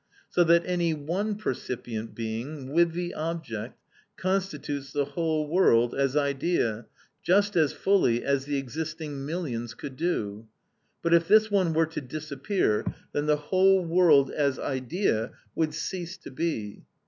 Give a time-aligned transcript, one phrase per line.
[0.31, 3.77] So that any one percipient being, with the object,
[4.17, 6.87] constitutes the whole world as idea
[7.21, 10.47] just as fully as the existing millions could do;
[11.03, 12.83] but if this one were to disappear,
[13.13, 16.81] then the whole world as idea would cease to be.